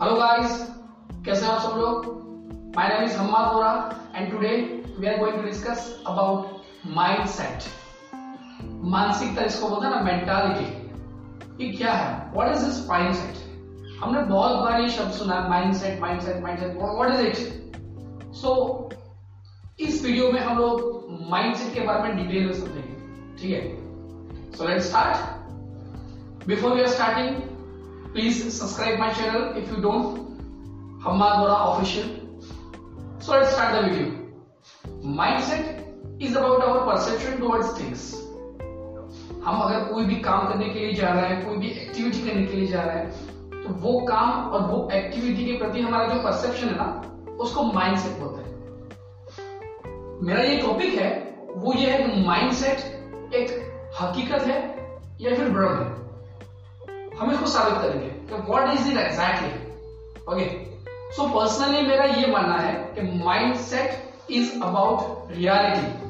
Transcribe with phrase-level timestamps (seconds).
[0.00, 0.56] Hello guys
[1.24, 2.06] कैसे हैं आप सब लोग?
[2.76, 3.70] My name is Hammad Vora
[4.16, 4.48] and today
[4.98, 7.68] we are going to discuss about mindset
[8.94, 12.10] मानसिकता इसको बोलते हैं ना मेंटालिटी ये क्या है?
[12.34, 17.14] व्हाट इज़ दिस माइंडसेट हमने बहुत बार ये शब्द सुना है mindset mindset mindset what
[17.14, 18.52] is it so
[19.80, 24.52] इस वीडियो में हम लोग माइंडसेट के बारे में डिटेल में समझेंगे, ठीक है?
[24.52, 27.45] So let's start before we are starting
[28.16, 30.14] please subscribe my channel if you don't.
[31.04, 32.04] Hammad Bora official.
[33.20, 34.06] So, let's start the video.
[35.18, 35.82] Mindset
[36.18, 38.04] is about our perception towards things.
[39.44, 42.46] हम अगर कोई भी काम करने के लिए जा रहे हैं, कोई भी एक्टिविटी करने
[42.46, 43.10] के लिए जा रहे हैं
[43.64, 46.88] तो वो काम और वो एक्टिविटी के प्रति हमारा जो परसेप्शन है ना,
[47.40, 48.56] उसको माइंडसेट बोलते हैं।
[50.22, 51.10] मेरा ये टॉपिक है,
[51.56, 52.78] वो ये है कि माइंडसेट
[53.34, 53.54] एक
[54.00, 54.58] हकीकत है
[55.20, 56.06] या फिर भ्रम है।
[57.18, 59.52] हम इसको साबित करेंगे। कि what is it exactly
[60.32, 60.46] okay
[61.16, 63.02] so personally मेरा ये मानना है कि
[63.66, 66.04] mindset is about reality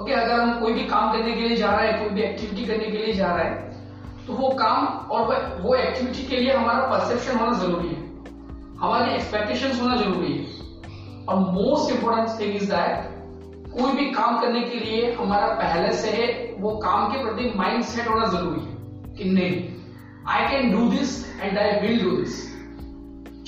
[0.00, 2.64] okay अगर हम कोई भी काम करने के लिए जा रहे हैं, कोई भी एक्टिविटी
[2.66, 6.86] करने के लिए जा रहा है तो वो काम और वो एक्टिविटी के लिए हमारा
[6.88, 8.00] परसेप्शन होना ज़रूरी है.
[8.80, 10.44] हमारी एक्सपेक्टेशन होना ज़रूरी है.
[11.28, 13.14] और most important thing is that
[13.72, 16.12] कोई भी काम करने के लिए हमारा पहले से
[16.60, 19.75] वो काम के प्रति माइंड सेट होना ज़रूरी है कि नहीं.
[20.28, 21.10] I can do this
[21.40, 22.38] and I will do this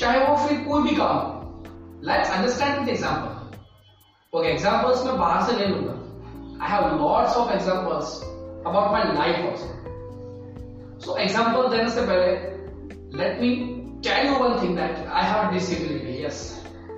[0.01, 5.57] चाहे वो फिर कोई भी काम let's understand with example okay examples मैं बाहर से
[5.57, 5.95] ले लूँगा।
[6.65, 8.13] I have lots of examples
[8.67, 12.31] about my life also so example देने से पहले
[13.19, 13.51] let me
[14.09, 16.41] tell you one thing that I have disability yes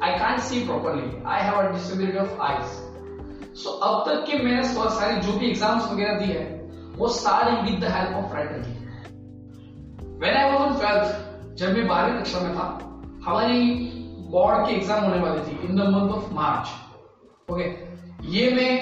[0.03, 4.63] I can't see properly I have a disability of eyes so अब तक के मैंने
[4.99, 6.45] सारी जो भी एग्ज़ाम्स वगैरह दी है,
[6.97, 8.79] वो सारी with the help of writer the
[10.21, 12.65] when I was on twelfth जब मैं बारहवीं कक्षा में था
[13.25, 13.73] हमारी
[14.31, 17.65] बोर्ड की एग्ज़ाम होने वाली थी in the month of March okay
[18.29, 18.73] ये मैं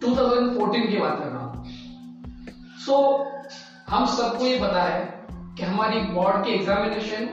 [0.00, 1.64] 2014 की बात कर रहा हूँ.
[2.86, 3.26] सो so,
[3.88, 7.28] हम सबको ये पता है कि हमारी बोर्ड की एग्जामिनेशन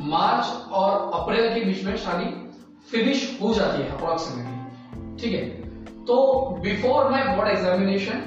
[0.00, 2.30] मार्च और अप्रैल के बीच में शादी
[2.90, 5.44] फिनिश हो जाती है अप्रोक्सीमेटली ठीक है?
[6.04, 6.16] तो
[6.62, 8.18] before my board examination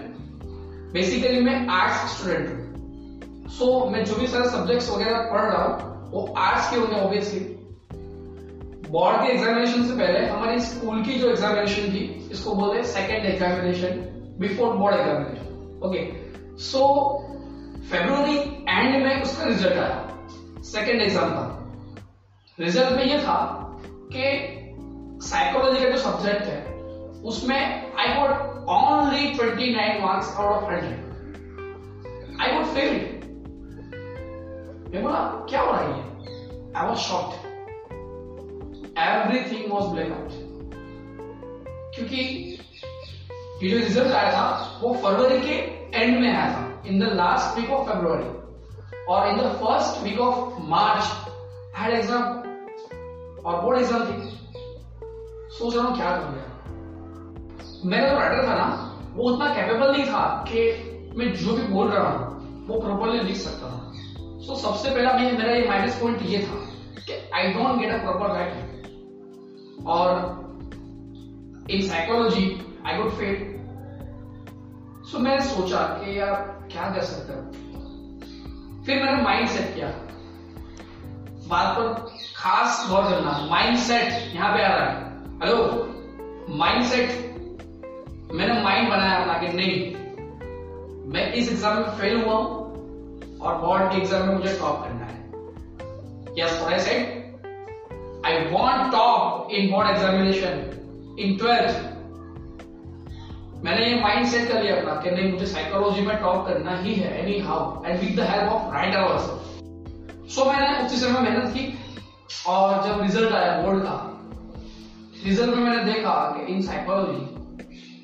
[0.94, 2.67] basically मैं आर्ट्स स्टूडेंट हूँ.
[3.48, 6.96] सो so, मैं जो भी सारे सब्जेक्ट्स वगैरह पढ़ रहा हूँ वो आर्ट्स के होंगे
[6.96, 7.40] ऑब्वियसली
[8.92, 13.26] बोर्ड के एग्जामिनेशन से पहले हमारी स्कूल की जो एग्जामिनेशन थी इसको बोलते हैं second
[13.26, 13.90] examination
[14.40, 16.04] before board examination okay
[16.58, 16.84] so
[17.90, 18.38] February
[18.70, 20.04] end में उसका रिज़ल्ट आया.
[20.64, 21.44] सेकेंड एग्ज़ाम का.
[22.60, 23.38] रिज़ल्ट में ये था
[24.16, 24.26] कि
[25.26, 26.66] साइकोलॉजी का जो सब्जेक्ट है
[27.26, 27.60] उसमें
[28.00, 33.17] I got only 29 marks out of 100 I would fail
[34.92, 35.88] मैं बोला क्या हो रहा है
[36.76, 37.34] I was shocked
[39.00, 40.32] everything was black out
[41.96, 42.20] क्योंकि
[43.64, 44.46] ये जो रिज़ल्ट आया था,
[44.82, 45.56] वो फरवरी के
[45.98, 46.62] एंड में आया था.
[46.88, 48.30] In the last week of February
[49.10, 50.38] और in the first week of
[50.70, 51.06] March
[51.78, 52.24] had exam
[53.44, 54.18] और बोर्ड एग्ज़ाम थी.
[55.58, 56.46] सोच रहा हूँ क्या करूँगा
[57.86, 58.68] मेरा जो राइटर था ना,
[59.16, 60.60] वो उतना कैपेबल नहीं था कि
[61.18, 62.22] मैं जो भी बोल रहा हूँ,
[62.68, 63.77] वो प्रॉपरली लिख सकता था.
[64.48, 66.58] सो so, सबसे पहला मैं मेरा ये माइनस पॉइंट ये था
[67.08, 70.10] कि I don't get a proper writing और
[71.72, 72.44] in psychology
[72.86, 73.36] I could fail
[75.10, 76.36] so मैंने सोचा कि यार
[76.72, 77.42] क्या कर सकते हो?
[78.86, 79.90] फिर मैंने माइंड सेट किया।
[81.50, 81.86] बात पर
[82.36, 84.94] खास गौर करना माइंड सेट यहाँ पे आ रहा है।
[85.42, 85.58] हेलो
[86.60, 87.10] माइंड सेट
[88.34, 89.74] मैंने माइंड बनाया अपना कि नहीं
[91.14, 92.57] मैं इस एग्ज़ाम में फेल हुआ हूँ।
[93.42, 95.16] और बोर्ड के एग्ज़ाम में मुझे टॉप करना है।
[96.40, 97.02] Yes I said
[98.26, 101.86] I want top in board examination in twelfth
[103.66, 106.94] मैंने ये माइंड सेट कर लिया अपना कि नहीं, मुझे साइकोलॉजी में टॉप करना ही
[106.96, 107.14] है
[107.46, 111.64] anyhow and with the help of writer also so मैंने उसी समय मेहनत की
[112.48, 113.96] और जब रिज़ल्ट आया बोर्ड का
[115.24, 117.22] रिज़ल्ट में मैंने देखा कि in psychology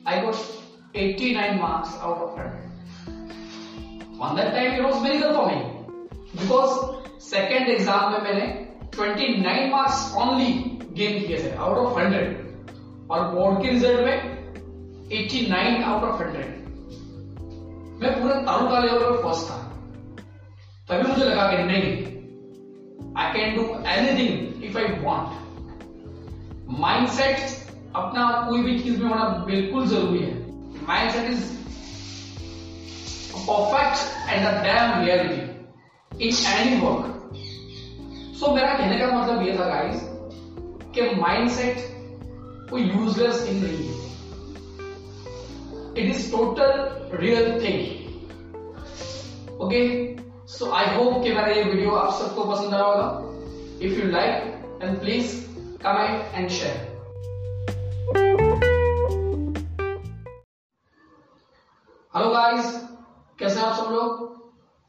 [0.08, 0.36] I got
[0.98, 2.73] 89 marks out of 100
[4.20, 5.58] That time it was miracle for me
[6.40, 6.74] because
[7.20, 8.46] second exam में मैंने
[8.96, 10.50] 29 मार्क्स ओनली
[10.98, 12.20] गेन किए थे आउट ऑफ़ 100
[13.12, 14.18] और बोर्ड के रिज़ल्ट में
[15.22, 16.44] 89 आउट ऑफ़ 100
[18.02, 19.58] मैं पूरे तालुका लेवल पर फ़र्स्ट था।
[20.90, 21.90] तभी मुझे लगा कि नहीं
[23.18, 23.64] I can do
[23.96, 25.28] anything if I want
[26.80, 27.38] mindset
[27.96, 30.34] अपना कोई भी चीज़ में होना बिल्कुल ज़रूरी है।
[30.88, 31.44] Mindset is
[33.48, 33.98] perfect
[34.30, 35.42] and a damn reality
[36.20, 37.06] in any work.
[38.40, 39.98] So so, मेरा कहने का मतलब ये था गाइस
[40.96, 41.78] कि माइंडसेट
[42.70, 43.96] कोई यूजलेस थिंग नहीं है।
[45.98, 46.72] It is total
[47.22, 47.80] real thing
[49.62, 49.82] okay
[50.54, 53.08] so I hope कि मेरा ये वीडियो आप सबको पसंद आया होगा।
[53.88, 54.34] If you like
[54.82, 55.28] then please
[55.86, 56.78] comment and share
[62.54, 62.93] कैसे हैं
[63.74, 64.32] आप सब लोग।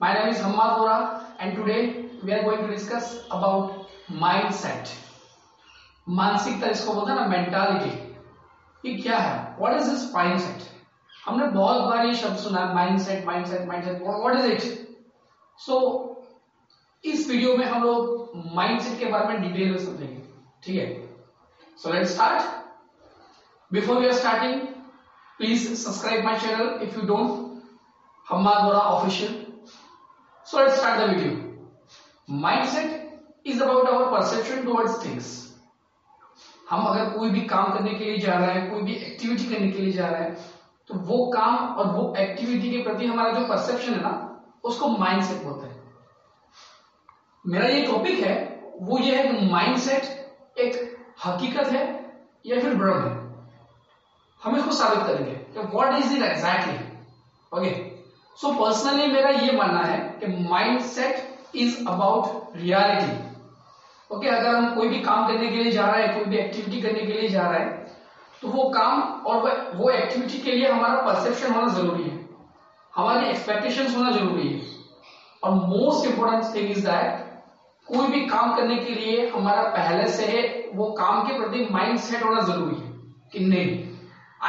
[0.00, 0.96] My name is Hammad Vora
[1.40, 1.80] and today
[2.24, 4.88] we are going to discuss about mindset
[6.16, 7.92] मानसिकता इसको बोलते हैं ना मेंटालिटी
[8.84, 9.56] ये क्या है?
[9.58, 10.72] व्हाट इज़ दिस माइंडसेट
[11.26, 14.62] हमने बहुत बार ये शब्द सुना है mindset mindset mindset what is it
[15.58, 15.78] so
[17.04, 20.22] इस वीडियो में हम लोग माइंडसेट के बारे में डिटेल में समझेंगे,
[20.64, 20.86] ठीक है?
[21.78, 24.60] So let's start before we are starting
[25.38, 27.43] please subscribe my channel if you don't.
[28.26, 29.34] Hammad Bora official.
[30.46, 31.32] So let's start the video.
[32.28, 35.40] Mindset is about our perception towards things.
[36.70, 39.70] हम अगर कोई भी काम करने के लिए जा रहे हैं, कोई भी एक्टिविटी करने
[39.72, 40.36] के लिए जा रहे हैं
[40.88, 44.12] तो वो काम और वो एक्टिविटी के प्रति हमारा जो परसेप्शन है ना,
[44.64, 45.82] उसको माइंडसेट बोलते हैं
[47.44, 48.34] मेरा ये टॉपिक है,
[48.80, 51.84] वो ये है कि माइंडसेट एक हकीकत है
[52.46, 53.12] या फिर भ्रम है
[54.40, 56.78] हम इसको साबित करेंगे what is it exactly
[57.58, 57.70] okay
[58.40, 60.26] so personally मेरा ये मानना है कि
[60.80, 63.12] mindset is about reality
[64.10, 66.80] okay अगर हम कोई भी काम करने के लिए जा रहे हैं, कोई भी एक्टिविटी
[66.82, 67.86] करने के लिए जा रहे हैं
[68.42, 72.18] तो वो काम और वो एक्टिविटी के लिए हमारा परसेप्शन होना ज़रूरी है.
[72.92, 74.60] हमारी एक्सपेक्टेशन होना ज़रूरी है.
[75.42, 77.22] और most important thing is that
[77.86, 80.26] कोई भी काम करने के लिए हमारा पहले से
[80.74, 82.92] वो काम के प्रति माइंड सेट होना ज़रूरी है
[83.32, 83.82] कि नहीं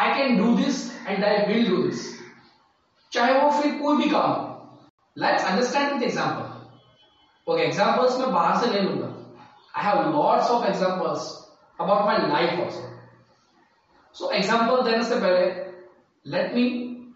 [0.02, 2.14] I can do this and I will do this
[3.16, 8.58] चाहे वो फिर कोई भी काम हो। Let's understand with example okay examples मैं बाहर
[8.62, 9.10] से ले लूँगा।
[9.74, 11.30] I have lots of examples
[11.80, 12.84] about my life also
[14.16, 15.46] so example देने से पहले
[16.26, 16.64] let me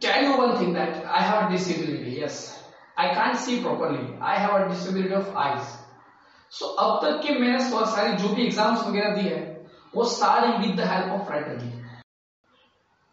[0.02, 2.38] tell you one thing that I have disability yes
[3.00, 5.62] I can't see properly I have a disability of eyes
[6.52, 9.42] so अब तक के मैंने सारी जो भी एग्ज़ाम्स वगैरह दी है,
[9.96, 11.70] वो सारी with the help of writer the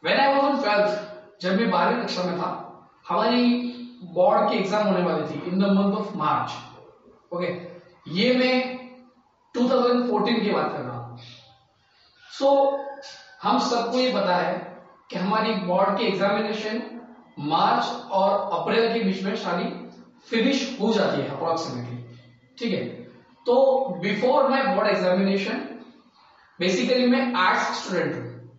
[0.02, 2.50] when I was on twelfth जब मैं बारहवीं कक्षा में था
[3.08, 3.42] हमारी
[4.14, 6.52] बोर्ड की एग्ज़ाम होने वाली थी in the month of March
[7.34, 7.46] okay
[8.12, 8.56] ये मैं
[9.54, 11.18] 2014 की बात कर रहा हूँ।
[12.38, 12.82] सो so,
[13.42, 14.54] हम सबको ये पता है
[15.10, 16.82] कि हमारी बोर्ड की एग्जामिनेशन
[17.38, 19.64] मार्च और अप्रैल के बीच में शादी
[20.28, 21.96] फिनिश हो जाती है अप्रोक्सीमेटली
[22.58, 22.84] ठीक है?
[23.46, 23.54] तो
[24.02, 25.58] before my board examination
[26.60, 28.50] basically मैं आर्ट्स स्टूडेंट हूँ।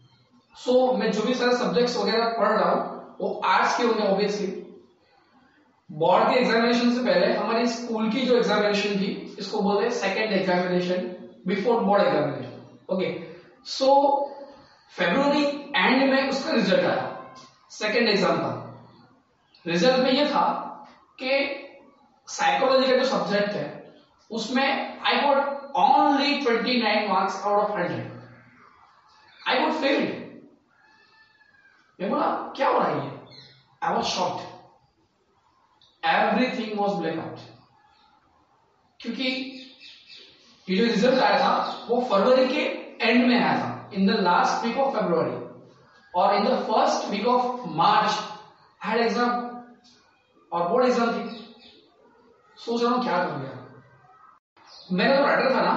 [0.56, 4.04] सो so, मैं जो भी सारे सब्जेक्ट्स वगैरह पढ़ रहा हूँ वो आर्ट्स के होंगे
[4.04, 4.48] ऑब्वियसली
[5.90, 10.32] बोर्ड के एग्जामिनेशन से पहले हमारी स्कूल की जो एग्जामिनेशन थी, इसको बोलते हैं second
[10.34, 11.16] examination
[11.48, 13.08] before board examination okay
[13.68, 13.88] so
[14.94, 15.44] February
[15.76, 17.14] end में उसका रिज़ल्ट आया.
[17.72, 18.52] सेकेंड एग्ज़ाम का
[19.66, 20.46] रिज़ल्ट में यह था
[21.22, 21.32] कि
[22.28, 23.66] साइकोलॉजी का जो सब्जेक्ट है,
[24.32, 28.00] उसमें I got only 29 marks out of 100
[29.42, 30.17] I got failed
[32.00, 33.12] बोला क्या हो रहा है
[33.84, 34.42] I was shocked
[36.04, 37.40] everything was black out
[39.00, 39.28] क्योंकि
[40.68, 42.62] ये जो रिज़ल्ट आया था, वो फरवरी के
[43.06, 43.90] एंड में आया था.
[43.94, 45.36] In the last week of February
[46.14, 48.18] और in the first week of March
[48.82, 49.30] had exam
[50.52, 51.24] और बोर्ड एग्ज़ाम थी.
[52.58, 53.56] सोच रहा हूँ क्या कर गया
[54.92, 55.74] मेरा जो राइटर था ना,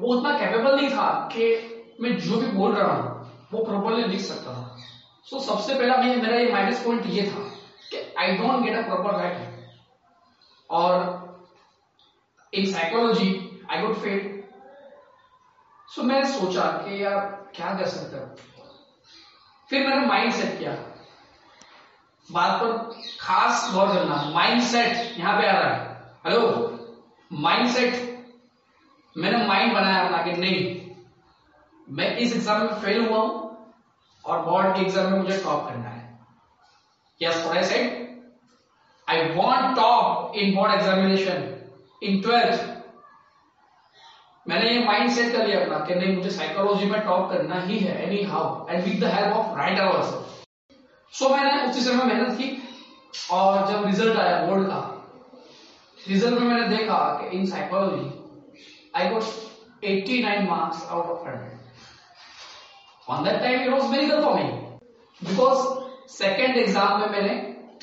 [0.00, 1.44] वो उतना कैपेबल नहीं था कि
[2.00, 3.08] मैं जो भी बोल रहा हूँ,
[3.52, 4.76] वो प्रॉपरली लिख सकता था.
[5.26, 7.42] सो so, सबसे पहला मैं मेरा ये माइनस पॉइंट ये था
[7.90, 9.52] कि I don't get a proper writing
[10.70, 10.92] और
[12.52, 13.28] in psychology
[13.70, 14.42] I good fail
[15.88, 17.18] so मैंने सोचा कि यार
[17.56, 18.26] क्या कर सकते हो?
[19.70, 20.72] फिर मैंने माइंड सेट किया।
[22.28, 22.72] बात पर
[23.20, 25.78] खास गौर करना। माइंड सेट यहाँ पे आ रहा है।
[26.26, 26.40] हेलो
[27.30, 27.92] माइंड सेट
[29.16, 30.58] मैंने माइंड बनाया अपना कि नहीं
[31.88, 33.43] मैं इस एग्ज़ाम में फेल हुआ हूँ।
[34.26, 36.02] और बोर्ड के एग्ज़ाम में मुझे टॉप करना है।
[37.20, 38.02] Yes I said
[39.08, 41.50] I want top in board examination
[42.02, 42.72] in twelfth
[44.46, 47.78] मैंने ये माइंड सेट कर लिया अपना कि नहीं, मुझे साइकोलॉजी में टॉप करना ही
[47.78, 50.18] है anyhow and with the help of writer also
[51.12, 52.50] so मैंने उसी समय मेहनत की
[53.32, 54.80] और जब रिज़ल्ट आया बोर्ड का
[55.98, 58.06] रिज़ल्ट में मैंने देखा कि in psychology
[58.96, 59.22] I got
[59.84, 61.63] 89 marks out of 100
[63.06, 64.44] On that time it was miracle for me
[65.20, 65.60] because
[66.06, 67.34] second exam में मैंने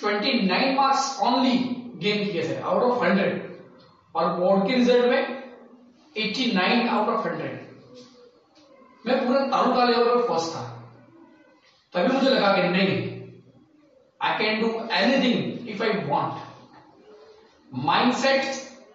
[0.01, 1.57] 29 मार्क्स ओनली
[2.03, 3.25] गेन किए थे आउट ऑफ़ 100
[4.15, 5.21] और बोर्ड के रिज़ल्ट में
[6.15, 7.49] 89 आउट ऑफ़ 100
[9.05, 10.63] मैं पूरे तालुका लेवल पर फ़र्स्ट था।
[11.93, 12.95] तभी मुझे लगा कि नहीं
[14.21, 14.67] I can do
[15.01, 16.35] anything if I want
[17.71, 18.43] mindset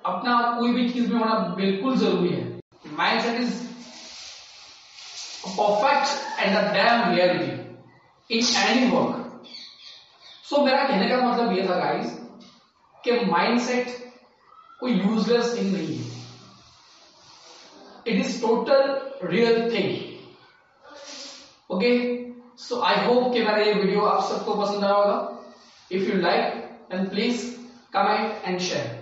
[0.07, 2.45] अपना कोई भी चीज़ में होना बिल्कुल ज़रूरी है।
[2.99, 3.55] Mindset is
[5.51, 7.53] perfect and the damn reality
[8.31, 9.15] in any work
[10.49, 12.09] so मेरा कहने का मतलब यह था गाइस
[13.05, 13.87] कि माइंडसेट
[14.81, 16.05] कोई यूजलेस थिंग नहीं है।
[18.07, 18.83] It is total
[19.25, 19.91] real thing
[21.75, 21.91] okay
[22.59, 25.19] so I hope कि मेरा ये वीडियो आप सबको पसंद आया होगा।
[25.93, 26.55] If you like
[26.91, 27.45] then please
[27.93, 28.96] comment and share